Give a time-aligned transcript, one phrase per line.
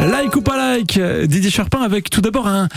[0.00, 2.68] Like ou pas like, Didier Charpin avec tout d'abord un,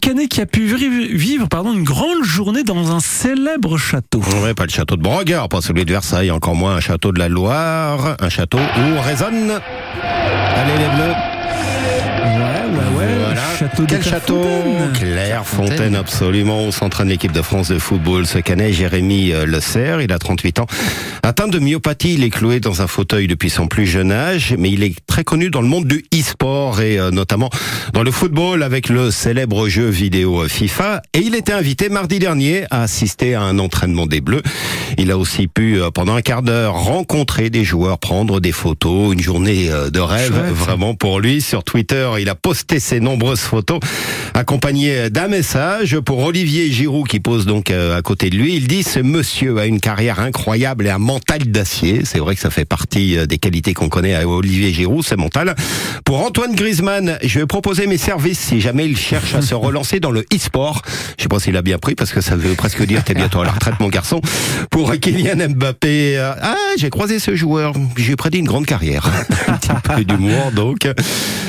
[0.00, 4.20] canet qui a pu vivre pardon, une grande journée dans un célèbre château.
[4.42, 7.18] Ouais, pas le château de Brouwer, pas celui de Versailles, encore moins un château de
[7.18, 9.60] la Loire, un château où résonne.
[10.02, 11.39] Allez les bleus.
[13.70, 14.92] Château de Quel château Clairefontaine.
[14.94, 16.66] Clairefontaine, absolument.
[16.66, 18.26] Où s'entraîne l'équipe de France de football.
[18.26, 20.66] Ce canet, Jérémy euh, Le Serre, il a 38 ans.
[21.22, 24.70] Atteint de myopathie, il est cloué dans un fauteuil depuis son plus jeune âge, mais
[24.70, 27.50] il est très connu dans le monde du e-sport et euh, notamment
[27.92, 31.02] dans le football avec le célèbre jeu vidéo euh, FIFA.
[31.14, 34.42] Et il était invité mardi dernier à assister à un entraînement des Bleus.
[34.98, 39.20] Il a aussi pu, pendant un quart d'heure, rencontrer des joueurs, prendre des photos, une
[39.20, 40.52] journée de rêve Chouette.
[40.52, 41.40] vraiment pour lui.
[41.40, 43.59] Sur Twitter, il a posté ses nombreuses photos
[44.34, 48.54] accompagnées d'un message pour Olivier Giroud qui pose donc euh, à côté de lui.
[48.54, 52.02] Il dit ce monsieur a une carrière incroyable et un mental d'acier.
[52.04, 55.14] C'est vrai que ça fait partie euh, des qualités qu'on connaît à Olivier Giroud, ce
[55.14, 55.54] mental.
[56.04, 60.00] Pour Antoine Griezmann, je vais proposer mes services si jamais il cherche à se relancer
[60.00, 60.82] dans le e-sport.
[61.18, 63.40] Je sais pas s'il a bien pris parce que ça veut presque dire t'es bientôt
[63.40, 64.20] à la retraite mon garçon.
[64.70, 69.10] Pour Kylian Mbappé, euh, ah j'ai croisé ce joueur, j'ai prédit une grande carrière.
[69.48, 70.88] un petit peu d'humour donc.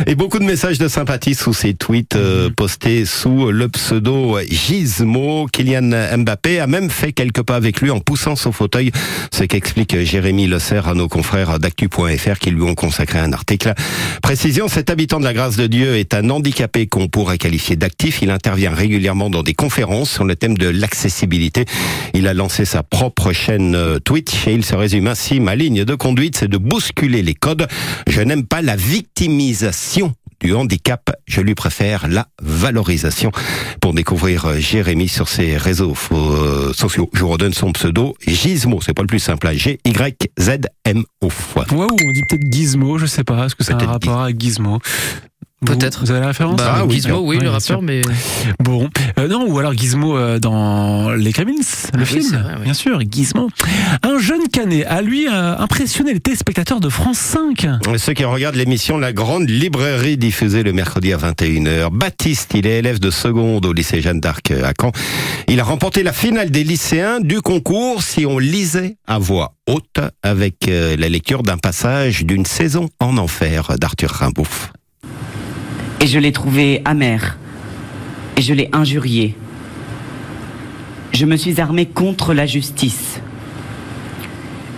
[0.08, 5.48] Et beaucoup de messages de sympathie sous ces tweets euh, postés sous le pseudo Gizmo.
[5.52, 8.92] Kylian Mbappé a même fait quelques pas avec lui en poussant son fauteuil,
[9.34, 13.74] ce qu'explique Jérémy Le Serre à nos confrères d'actu.fr qui lui ont consacré un article.
[14.22, 18.22] Précision, cet habitant de la grâce de Dieu est un handicapé qu'on pourrait qualifier d'actif.
[18.22, 21.66] Il intervient régulièrement dans des conférences sur le thème de l'accessibilité.
[22.14, 25.84] Il a lancé sa propre chaîne euh, Twitch et il se résume ainsi, ma ligne
[25.84, 27.68] de conduite, c'est de bousculer les codes.
[28.08, 33.32] Je n'aime pas la victimisation du handicap, je lui préfère la valorisation.
[33.80, 38.82] Pour découvrir euh, Jérémy sur ses réseaux euh, sociaux, je vous redonne son pseudo Gizmo,
[38.82, 41.28] c'est pas le plus simple, hein, G-Y-Z-M-O.
[41.28, 43.46] Ouais, ou on dit peut-être Gizmo, je sais pas.
[43.46, 44.80] Est-ce que c'est un rapport avec Gizmo?
[45.66, 46.00] Peut-être.
[46.02, 47.76] Vous, avez la référence Bah, Ah oui, Gizmo, oui, Ouais, le bien sûr.
[47.76, 48.02] rappeur, mais
[48.60, 51.54] Bon, Euh, non, ou alors Gizmo euh, dans Les Gremlins,
[51.94, 52.64] le oui, film, c'est vrai, oui.
[52.64, 53.48] bien sûr, Gizmo.
[54.02, 57.68] Un jeune canet a lui euh, impressionné les téléspectateurs de France 5.
[57.98, 61.92] Ceux qui regardent l'émission La Grande Librairie diffusée le mercredi à 21h.
[61.92, 64.92] Baptiste, il est élève de seconde au lycée Jeanne d'Arc à Caen.
[65.48, 70.00] Il a remporté la finale des lycéens du concours si on lisait à voix haute
[70.24, 74.48] avec euh, la lecture d'un passage d'une saison en enfer d'Arthur Rimbaud.
[76.02, 77.38] Et je l'ai trouvé amer.
[78.36, 79.36] Et je l'ai injurié.
[81.14, 83.22] Je me suis armé contre la justice.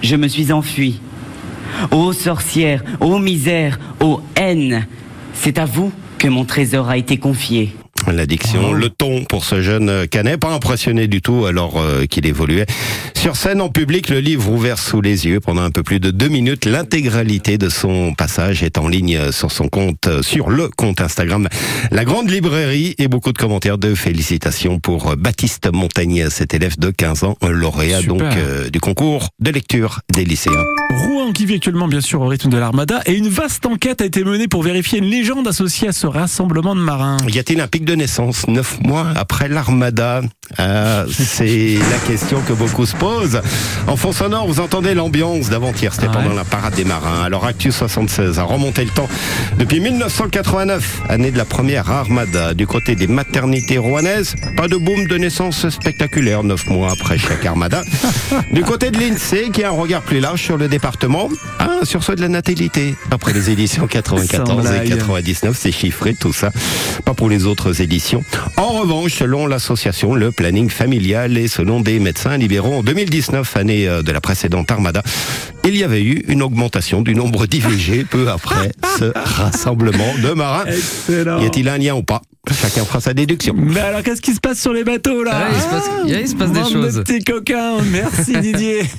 [0.01, 0.99] Je me suis enfui.
[1.91, 4.85] Ô sorcière, ô misère, ô haine,
[5.33, 7.73] c'est à vous que mon trésor a été confié.
[8.11, 8.73] L'addiction, Oh.
[8.73, 12.65] le ton pour ce jeune canet, pas impressionné du tout alors euh, qu'il évoluait.
[13.15, 16.11] Sur scène, en public, le livre ouvert sous les yeux pendant un peu plus de
[16.11, 16.65] deux minutes.
[16.65, 21.47] L'intégralité de son passage est en ligne sur son compte, euh, sur le compte Instagram.
[21.91, 26.77] La grande librairie et beaucoup de commentaires de félicitations pour euh, Baptiste Montagnier, cet élève
[26.77, 28.15] de 15 ans, lauréat Super.
[28.15, 30.63] donc euh, du concours de lecture des lycéens.
[30.91, 34.05] Rouen qui vit actuellement bien sûr au rythme de l'Armada et une vaste enquête a
[34.05, 37.17] été menée pour vérifier une légende associée à ce rassemblement de marins.
[37.27, 40.21] Y a-t-il un pic de naissance neuf mois après l'Armada
[40.57, 43.41] Ah, C'est la question que beaucoup se posent.
[43.87, 45.93] En fond sonore, vous entendez l'ambiance d'avant-hier.
[45.93, 46.13] C'était Ouais.
[46.13, 47.23] pendant la parade des marins.
[47.23, 49.07] Alors Actu 76 a remonté le temps
[49.57, 52.53] depuis 1989, année de la première Armada.
[52.53, 57.45] Du côté des maternités rouennaises, pas de boom de naissance spectaculaire neuf mois après chaque
[57.45, 57.83] Armada.
[58.51, 62.15] Du côté de l'INSEE, qui a un regard plus large sur le département, un sursaut
[62.15, 62.95] de la natalité.
[63.11, 64.97] Après les éditions 94 Sans et blague.
[64.99, 66.51] 99, c'est chiffré tout ça.
[67.05, 68.23] Pas pour les autres éditions.
[68.57, 73.87] En revanche, selon l'association Le Planning Familial et selon des médecins libéraux, en 2019, année
[73.87, 75.03] euh, de la précédente Armada,
[75.65, 80.65] il y avait eu une augmentation du nombre d'IVG peu après ce rassemblement de marins.
[80.65, 81.39] Excellent.
[81.41, 82.21] Y a-t-il un lien ou pas?
[82.61, 83.53] Chacun fera sa déduction.
[83.57, 85.31] Mais alors qu'est-ce qui se passe sur les bateaux là?
[85.33, 85.89] Ah, il se passe-
[86.21, 87.03] il se passe des de choses.
[87.05, 87.77] petits coquins.
[87.89, 88.81] Merci Didier.